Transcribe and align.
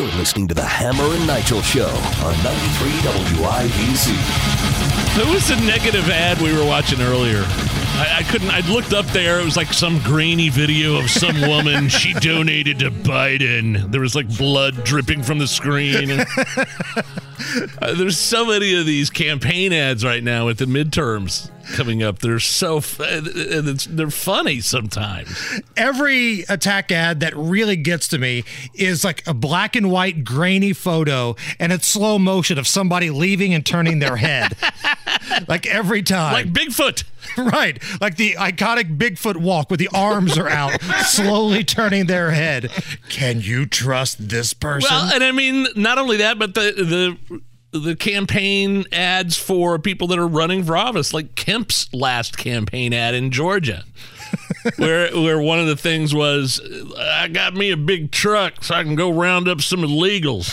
You're 0.00 0.08
listening 0.12 0.48
to 0.48 0.54
the 0.54 0.64
Hammer 0.64 1.14
and 1.14 1.26
Nigel 1.26 1.60
Show 1.60 1.90
on 2.24 2.32
93 2.42 2.90
WIBC. 3.36 4.14
Who 5.12 5.30
was 5.30 5.46
the 5.46 5.56
negative 5.56 6.08
ad 6.08 6.40
we 6.40 6.54
were 6.54 6.64
watching 6.64 7.02
earlier? 7.02 7.44
I, 8.00 8.20
I, 8.20 8.22
couldn't. 8.22 8.48
I 8.48 8.60
looked 8.72 8.94
up 8.94 9.04
there. 9.08 9.40
It 9.40 9.44
was 9.44 9.58
like 9.58 9.74
some 9.74 9.98
grainy 9.98 10.48
video 10.48 10.98
of 10.98 11.10
some 11.10 11.38
woman. 11.48 11.90
she 11.90 12.14
donated 12.14 12.78
to 12.78 12.90
Biden. 12.90 13.92
There 13.92 14.00
was 14.00 14.14
like 14.14 14.26
blood 14.38 14.84
dripping 14.84 15.22
from 15.22 15.38
the 15.38 15.46
screen. 15.46 16.10
uh, 17.82 17.94
there's 17.94 18.16
so 18.16 18.46
many 18.46 18.74
of 18.74 18.86
these 18.86 19.10
campaign 19.10 19.74
ads 19.74 20.02
right 20.02 20.24
now 20.24 20.46
with 20.46 20.56
the 20.56 20.64
midterms 20.64 21.50
coming 21.74 22.02
up. 22.02 22.20
They're 22.20 22.40
so 22.40 22.80
they're 22.80 24.10
funny 24.10 24.60
sometimes. 24.60 25.60
Every 25.76 26.40
attack 26.48 26.90
ad 26.90 27.20
that 27.20 27.36
really 27.36 27.76
gets 27.76 28.08
to 28.08 28.18
me 28.18 28.44
is 28.74 29.04
like 29.04 29.26
a 29.26 29.34
black 29.34 29.76
and 29.76 29.90
white 29.90 30.24
grainy 30.24 30.72
photo 30.72 31.36
and 31.58 31.70
it's 31.70 31.86
slow 31.86 32.18
motion 32.18 32.58
of 32.58 32.66
somebody 32.66 33.10
leaving 33.10 33.52
and 33.52 33.64
turning 33.64 33.98
their 33.98 34.16
head. 34.16 34.56
like 35.48 35.66
every 35.66 36.02
time. 36.02 36.32
Like 36.32 36.52
Bigfoot. 36.52 37.04
Right. 37.36 37.82
Like 38.00 38.16
the 38.16 38.34
iconic 38.34 38.96
Bigfoot 38.98 39.36
walk 39.36 39.70
where 39.70 39.76
the 39.76 39.88
arms 39.94 40.36
are 40.36 40.48
out, 40.48 40.80
slowly 41.04 41.64
turning 41.64 42.06
their 42.06 42.30
head. 42.32 42.70
Can 43.08 43.40
you 43.40 43.66
trust 43.66 44.28
this 44.28 44.52
person? 44.52 44.88
Well, 44.90 45.14
and 45.14 45.24
I 45.24 45.32
mean, 45.32 45.66
not 45.76 45.98
only 45.98 46.18
that, 46.18 46.38
but 46.38 46.54
the 46.54 47.16
the 47.72 47.78
the 47.78 47.96
campaign 47.96 48.84
ads 48.92 49.36
for 49.36 49.78
people 49.78 50.08
that 50.08 50.18
are 50.18 50.26
running 50.26 50.64
for 50.64 50.76
office, 50.76 51.14
like 51.14 51.34
Kemp's 51.34 51.92
last 51.94 52.36
campaign 52.36 52.92
ad 52.92 53.14
in 53.14 53.30
Georgia. 53.30 53.84
Where 54.76 55.10
where 55.12 55.40
one 55.40 55.58
of 55.58 55.66
the 55.66 55.76
things 55.76 56.14
was 56.14 56.60
I 56.98 57.28
got 57.28 57.54
me 57.54 57.70
a 57.70 57.76
big 57.76 58.10
truck 58.10 58.64
so 58.64 58.74
I 58.74 58.82
can 58.82 58.94
go 58.94 59.10
round 59.10 59.48
up 59.48 59.60
some 59.60 59.80
illegals. 59.80 60.50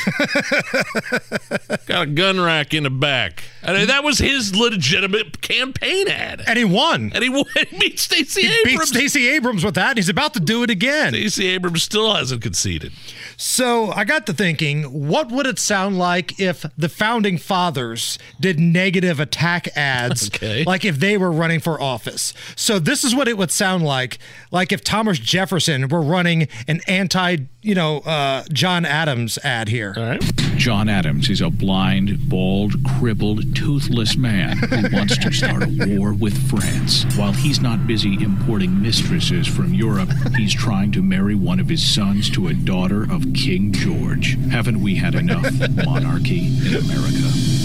got 1.86 2.04
a 2.04 2.06
gun 2.08 2.40
rack 2.40 2.74
in 2.74 2.84
the 2.84 2.90
back. 2.90 3.44
Mean, 3.74 3.88
that 3.88 4.04
was 4.04 4.18
his 4.18 4.56
legitimate 4.56 5.42
campaign 5.42 6.08
ad. 6.08 6.42
And 6.48 6.58
he 6.58 6.66
won. 6.66 7.12
And 7.14 7.24
he 7.24 7.30
won. 7.30 7.46
He 7.68 7.78
beat 7.80 8.00
Stacey 8.00 8.42
Abrams. 8.42 8.70
He 8.70 8.78
beat 8.78 8.88
Stacey 8.88 9.28
Abrams 9.30 9.64
with 9.64 9.76
that. 9.76 9.90
And 9.90 9.98
he's 9.98 10.10
about 10.10 10.34
to 10.36 10.40
do 10.40 10.64
it 10.64 10.70
again. 10.70 11.10
Stacey 11.10 11.48
Abrams 11.48 11.84
still 11.84 12.14
hasn't 12.14 12.42
conceded. 12.42 12.94
So 13.36 13.92
I 13.92 14.04
got 14.04 14.26
to 14.28 14.34
thinking, 14.34 15.08
what 15.08 15.30
would 15.32 15.48
it 15.48 15.60
sound 15.60 15.98
like 15.98 16.40
if 16.40 16.66
the 16.78 16.90
founding 16.90 17.38
fathers 17.38 18.20
did 18.40 18.60
negative 18.60 19.20
attack 19.20 19.68
ads, 19.76 20.28
okay. 20.36 20.64
like 20.64 20.86
if 20.86 21.00
they 21.00 21.18
were 21.18 21.32
running 21.32 21.60
for 21.60 21.82
office? 21.82 22.34
So 22.56 22.80
this 22.80 23.04
is 23.04 23.14
what 23.16 23.28
it 23.28 23.38
would 23.38 23.52
sound 23.52 23.84
like, 23.84 23.97
like 23.98 24.20
like 24.52 24.72
if 24.72 24.84
Thomas 24.84 25.18
Jefferson 25.20 25.88
were 25.90 26.02
running 26.02 26.48
an 26.68 26.82
anti, 26.88 27.38
you 27.68 27.76
know, 27.76 27.98
uh, 28.00 28.46
John 28.54 28.86
Adams 28.86 29.38
ad 29.44 29.68
here. 29.68 29.94
All 29.98 30.04
right. 30.04 30.24
John 30.56 30.88
Adams 30.88 31.30
is 31.30 31.42
a 31.42 31.50
blind, 31.50 32.30
bald, 32.30 32.82
crippled, 32.86 33.56
toothless 33.58 34.16
man 34.16 34.58
who 34.58 34.88
wants 34.96 35.18
to 35.18 35.32
start 35.34 35.64
a 35.64 35.98
war 35.98 36.14
with 36.14 36.50
France. 36.50 37.04
While 37.18 37.34
he's 37.34 37.60
not 37.60 37.86
busy 37.86 38.24
importing 38.24 38.82
mistresses 38.82 39.48
from 39.48 39.74
Europe, 39.74 40.10
he's 40.38 40.54
trying 40.54 40.94
to 40.94 41.04
marry 41.04 41.36
one 41.36 41.60
of 41.60 41.68
his 41.68 41.84
sons 41.84 42.30
to 42.32 42.48
a 42.48 42.54
daughter 42.54 43.04
of 43.04 43.34
King 43.34 43.74
George. 43.74 44.38
Haven't 44.50 44.82
we 44.82 44.96
had 44.96 45.14
enough 45.14 45.52
monarchy 45.86 46.48
in 46.66 46.76
America? 46.76 47.58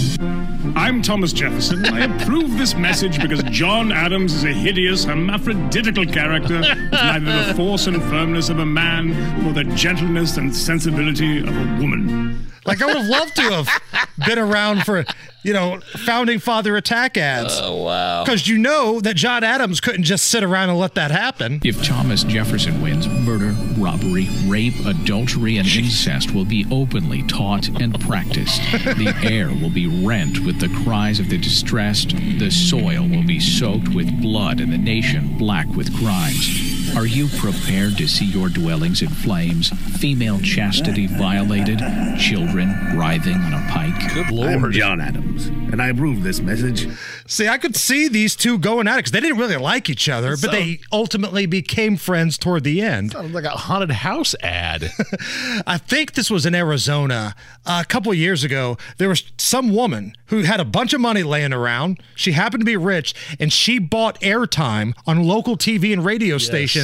I'm 0.75 1.01
Thomas 1.01 1.33
Jefferson. 1.33 1.85
I 1.85 2.05
approve 2.05 2.57
this 2.57 2.73
message 2.73 3.21
because 3.21 3.43
John 3.43 3.91
Adams 3.91 4.33
is 4.33 4.43
a 4.43 4.53
hideous, 4.53 5.05
hermaphroditical 5.05 6.05
character 6.05 6.59
with 6.59 6.91
neither 6.91 7.45
the 7.47 7.53
force 7.53 7.87
and 7.87 8.01
firmness 8.03 8.49
of 8.49 8.59
a 8.59 8.65
man 8.65 9.43
nor 9.43 9.53
the 9.53 9.65
gentleness 9.95 10.37
and 10.37 10.55
sensibility 10.55 11.37
of 11.39 11.49
a 11.49 11.77
woman. 11.79 12.51
Like 12.65 12.81
I 12.81 12.87
would 12.87 12.95
have 12.97 13.07
loved 13.07 13.35
to 13.35 13.41
have 13.43 13.69
been 14.25 14.39
around 14.39 14.85
for, 14.85 15.05
you 15.43 15.53
know, 15.53 15.81
founding 16.05 16.39
father 16.39 16.75
attack 16.77 17.15
ads. 17.15 17.59
Oh 17.61 17.83
wow! 17.83 18.23
Because 18.23 18.47
you 18.47 18.57
know 18.57 18.99
that 19.01 19.15
John 19.15 19.43
Adams 19.43 19.81
couldn't 19.81 20.03
just 20.03 20.27
sit 20.27 20.43
around 20.43 20.69
and 20.69 20.79
let 20.79 20.95
that 20.95 21.11
happen. 21.11 21.59
If 21.63 21.83
Thomas 21.83 22.23
Jefferson 22.23 22.81
wins, 22.81 23.07
murder, 23.07 23.51
robbery, 23.77 24.29
rape, 24.45 24.83
adultery, 24.83 25.57
and 25.57 25.67
incest 25.67 26.33
will 26.33 26.45
be 26.45 26.65
openly 26.71 27.21
taught 27.23 27.67
and 27.67 27.99
practiced. 27.99 28.61
The 28.71 29.13
air 29.23 29.49
will 29.49 29.69
be 29.69 30.03
rent 30.03 30.39
with 30.39 30.59
the 30.59 30.69
cries 30.83 31.19
of 31.19 31.29
the 31.29 31.37
distressed. 31.37 32.15
The 32.39 32.49
soil 32.49 33.07
will 33.07 33.27
be 33.27 33.39
soaked 33.39 33.89
with 33.89 34.21
blood, 34.23 34.59
and 34.59 34.73
the 34.73 34.77
nation 34.79 35.37
black 35.37 35.67
with 35.67 35.95
crimes. 35.99 36.72
Are 36.95 37.07
you 37.07 37.27
prepared 37.27 37.97
to 37.97 38.07
see 38.07 38.25
your 38.25 38.49
dwellings 38.49 39.01
in 39.01 39.09
flames, 39.09 39.71
female 39.99 40.39
chastity 40.39 41.07
violated, 41.07 41.79
children 42.19 42.69
writhing 42.95 43.35
on 43.35 43.53
a 43.53 43.67
pike? 43.71 44.13
Good 44.13 44.29
Lord. 44.29 44.49
I'm 44.49 44.71
John 44.71 45.01
Adams, 45.01 45.47
and 45.47 45.81
I 45.81 45.87
approve 45.87 46.21
this 46.21 46.39
message. 46.39 46.87
See, 47.25 47.47
I 47.47 47.57
could 47.57 47.75
see 47.75 48.07
these 48.07 48.35
two 48.35 48.59
going 48.59 48.87
at 48.87 48.93
it 48.93 48.97
because 48.97 49.11
they 49.11 49.21
didn't 49.21 49.39
really 49.39 49.55
like 49.55 49.89
each 49.89 50.07
other, 50.07 50.37
but 50.39 50.51
they 50.51 50.81
ultimately 50.91 51.47
became 51.47 51.97
friends 51.97 52.37
toward 52.37 52.63
the 52.63 52.81
end. 52.81 53.13
Sounds 53.13 53.33
like 53.33 53.45
a 53.45 53.49
haunted 53.49 53.89
house 53.89 54.35
ad. 54.41 54.91
I 55.65 55.79
think 55.79 56.13
this 56.13 56.29
was 56.29 56.45
in 56.45 56.53
Arizona 56.53 57.35
uh, 57.65 57.81
a 57.83 57.87
couple 57.87 58.13
years 58.13 58.43
ago. 58.43 58.77
There 58.97 59.09
was 59.09 59.23
some 59.37 59.73
woman 59.73 60.13
who 60.27 60.41
had 60.41 60.59
a 60.59 60.65
bunch 60.65 60.93
of 60.93 61.01
money 61.01 61.23
laying 61.23 61.53
around. 61.53 62.01
She 62.15 62.33
happened 62.33 62.61
to 62.61 62.65
be 62.65 62.77
rich, 62.77 63.13
and 63.39 63.51
she 63.51 63.79
bought 63.79 64.19
airtime 64.21 64.93
on 65.07 65.23
local 65.23 65.57
TV 65.57 65.93
and 65.93 66.03
radio 66.03 66.35
yes. 66.35 66.45
stations, 66.45 66.82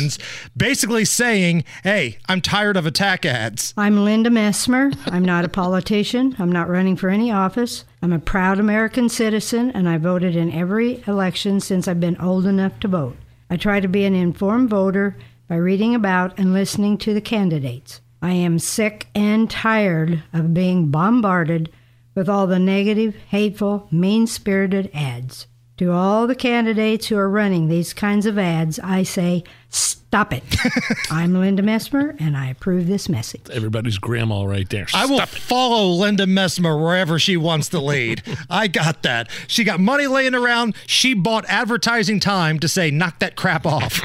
basically 0.56 1.06
saying, 1.06 1.64
"Hey, 1.84 2.18
I'm 2.28 2.42
tired 2.42 2.78
of 2.78 2.86
attack 2.86 3.26
ads." 3.26 3.74
I'm 3.78 4.04
Linda 4.04 4.30
Messmer. 4.30 4.96
I'm 5.06 5.26
not 5.26 5.46
a 5.46 5.50
politician. 5.50 6.36
I'm 6.40 6.52
not 6.52 6.70
running 6.70 6.96
for 6.96 7.10
any 7.10 7.32
office. 7.32 7.86
I'm 8.02 8.14
a 8.14 8.20
proud 8.20 8.60
American 8.60 9.10
citizen, 9.10 9.72
and 9.72 9.90
I 9.90 9.98
voted 9.98 10.36
in 10.36 10.52
every 10.52 11.04
election 11.08 11.60
since 11.60 11.88
I've 11.88 12.00
been 12.00 12.18
old 12.18 12.46
enough 12.46 12.80
to 12.82 12.88
vote. 12.88 13.18
I 13.50 13.58
try 13.58 13.80
to 13.80 13.88
be 13.88 14.06
an 14.06 14.16
informed 14.16 14.70
voter 14.70 15.18
by 15.48 15.56
reading 15.56 15.96
about 15.96 16.38
and 16.38 16.54
listening 16.54 16.98
to 17.00 17.14
the 17.14 17.22
candidates. 17.22 18.02
I 18.22 18.34
am 18.34 18.60
sick 18.60 19.08
and 19.16 19.50
tired 19.50 20.24
of 20.34 20.54
being 20.54 20.92
bombarded 20.92 21.72
with 22.16 22.30
all 22.30 22.48
the 22.48 22.60
negative, 22.60 23.16
hateful, 23.30 23.88
mean 23.92 24.28
spirited 24.28 24.90
ads. 24.94 25.48
To 25.80 25.94
all 25.94 26.28
the 26.28 26.36
candidates 26.36 27.08
who 27.08 27.16
are 27.16 27.30
running 27.30 27.70
these 27.70 27.94
kinds 27.94 28.26
of 28.26 28.38
ads, 28.38 28.80
I 28.80 29.04
say, 29.04 29.46
stop 29.70 30.34
it. 30.34 30.44
I'm 31.10 31.34
Linda 31.34 31.64
Messmer, 31.64 32.20
and 32.20 32.36
I 32.36 32.50
approve 32.50 32.88
this 32.88 33.08
message. 33.08 33.50
Everybody's 33.50 33.98
grandma 33.98 34.44
right 34.44 34.68
there. 34.70 34.88
Stop 34.88 35.02
I 35.02 35.06
will 35.06 35.22
it. 35.22 35.30
follow 35.30 35.88
Linda 35.92 36.26
Messmer 36.26 36.78
wherever 36.78 37.18
she 37.18 37.38
wants 37.38 37.70
to 37.70 37.80
lead. 37.80 38.24
I 38.50 38.68
got 38.68 39.04
that. 39.04 39.30
She 39.48 39.64
got 39.64 39.80
money 39.80 40.06
laying 40.06 40.36
around. 40.36 40.76
She 40.86 41.14
bought 41.14 41.46
advertising 41.48 42.20
time 42.20 42.60
to 42.60 42.68
say, 42.68 42.92
knock 42.92 43.20
that 43.20 43.38
crap 43.38 43.66
off. 43.66 44.02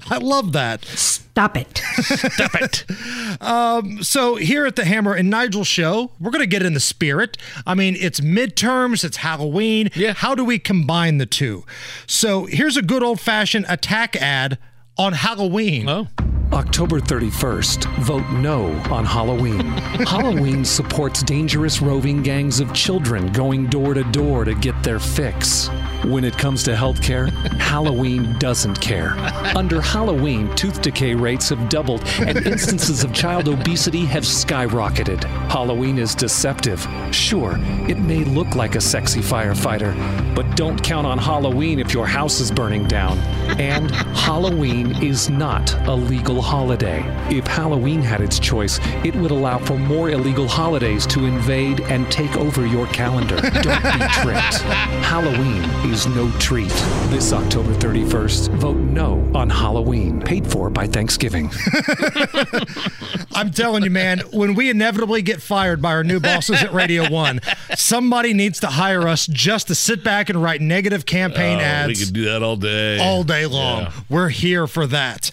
I 0.10 0.16
love 0.16 0.52
that. 0.52 0.86
Stop 0.86 1.58
it. 1.58 1.82
Stop 1.98 2.54
it. 2.54 2.84
Um, 3.40 4.02
so 4.02 4.36
here 4.36 4.66
at 4.66 4.76
the 4.76 4.84
Hammer 4.84 5.14
and 5.14 5.30
Nigel 5.30 5.64
show, 5.64 6.12
we're 6.20 6.30
going 6.30 6.42
to 6.42 6.46
get 6.46 6.62
in 6.62 6.74
the 6.74 6.80
spirit. 6.80 7.36
I 7.66 7.74
mean, 7.74 7.96
it's 7.98 8.20
midterms, 8.20 9.04
it's 9.04 9.18
Halloween. 9.18 9.90
Yeah. 9.94 10.12
How 10.12 10.34
do 10.34 10.44
we 10.44 10.58
combine 10.58 11.18
the 11.18 11.26
two? 11.26 11.64
So 12.06 12.46
here's 12.46 12.76
a 12.76 12.82
good 12.82 13.02
old 13.02 13.20
fashioned 13.20 13.66
attack 13.68 14.16
ad 14.16 14.58
on 14.98 15.14
Halloween. 15.14 15.88
Oh. 15.88 16.08
October 16.52 16.98
31st, 17.00 17.86
vote 18.00 18.28
no 18.32 18.72
on 18.90 19.04
Halloween. 19.04 19.60
Halloween 20.06 20.64
supports 20.64 21.22
dangerous 21.22 21.80
roving 21.80 22.22
gangs 22.22 22.58
of 22.58 22.74
children 22.74 23.30
going 23.32 23.68
door 23.68 23.94
to 23.94 24.02
door 24.10 24.44
to 24.44 24.54
get 24.54 24.80
their 24.82 24.98
fix. 24.98 25.70
When 26.04 26.24
it 26.24 26.38
comes 26.38 26.62
to 26.62 26.70
healthcare, 26.72 27.30
Halloween 27.60 28.38
doesn't 28.38 28.80
care. 28.80 29.10
Under 29.54 29.82
Halloween, 29.82 30.52
tooth 30.56 30.80
decay 30.80 31.14
rates 31.14 31.50
have 31.50 31.68
doubled 31.68 32.02
and 32.20 32.38
instances 32.46 33.04
of 33.04 33.12
child 33.12 33.48
obesity 33.48 34.06
have 34.06 34.24
skyrocketed. 34.24 35.22
Halloween 35.50 35.98
is 35.98 36.14
deceptive. 36.14 36.86
Sure, 37.10 37.58
it 37.86 37.98
may 37.98 38.24
look 38.24 38.54
like 38.54 38.76
a 38.76 38.80
sexy 38.80 39.20
firefighter, 39.20 39.94
but 40.34 40.56
don't 40.56 40.82
count 40.82 41.06
on 41.06 41.18
Halloween 41.18 41.78
if 41.78 41.92
your 41.92 42.06
house 42.06 42.40
is 42.40 42.50
burning 42.50 42.88
down. 42.88 43.18
And 43.60 43.90
Halloween 44.16 45.02
is 45.02 45.28
not 45.28 45.74
a 45.86 45.94
legal 45.94 46.40
holiday. 46.40 47.04
If 47.28 47.46
Halloween 47.46 48.00
had 48.00 48.22
its 48.22 48.38
choice, 48.38 48.80
it 49.04 49.14
would 49.16 49.32
allow 49.32 49.58
for 49.58 49.78
more 49.78 50.10
illegal 50.10 50.48
holidays 50.48 51.06
to 51.08 51.26
invade 51.26 51.80
and 51.82 52.10
take 52.10 52.36
over 52.36 52.66
your 52.66 52.86
calendar. 52.86 53.36
Don't 53.36 53.82
be 53.82 54.06
tricked. 54.22 54.62
Halloween 55.10 55.62
is 55.90 56.06
no 56.06 56.30
treat. 56.38 56.68
This 57.10 57.32
October 57.32 57.72
31st, 57.72 58.50
vote 58.50 58.76
no 58.76 59.28
on 59.34 59.50
Halloween, 59.50 60.20
paid 60.20 60.46
for 60.46 60.70
by 60.70 60.86
Thanksgiving. 60.86 61.50
I'm 63.34 63.50
telling 63.50 63.82
you, 63.82 63.90
man, 63.90 64.20
when 64.32 64.54
we 64.54 64.70
inevitably 64.70 65.22
get 65.22 65.42
fired 65.42 65.82
by 65.82 65.90
our 65.90 66.04
new 66.04 66.20
bosses 66.20 66.62
at 66.62 66.72
Radio 66.72 67.10
One, 67.10 67.40
somebody 67.74 68.34
needs 68.34 68.60
to 68.60 68.68
hire 68.68 69.08
us 69.08 69.26
just 69.26 69.66
to 69.66 69.74
sit 69.74 70.04
back 70.04 70.30
and 70.30 70.40
write 70.40 70.60
negative 70.60 71.06
campaign 71.06 71.58
oh, 71.58 71.62
ads. 71.62 71.88
We 71.88 72.04
could 72.04 72.14
do 72.14 72.24
that 72.26 72.42
all 72.42 72.56
day. 72.56 73.00
All 73.00 73.24
day 73.24 73.46
long. 73.46 73.82
Yeah. 73.82 73.92
We're 74.08 74.28
here 74.28 74.68
for 74.68 74.86
that. 74.86 75.32